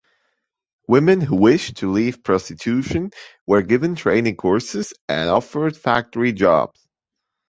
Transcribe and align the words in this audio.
Women 0.87 1.21
who 1.21 1.35
wished 1.35 1.75
to 1.77 1.91
leave 1.91 2.23
prostitution 2.23 3.11
were 3.45 3.61
given 3.61 3.93
training 3.93 4.35
courses 4.35 4.95
and 5.07 5.29
offered 5.29 5.77
factory 5.77 6.33
jobs. 6.33 6.81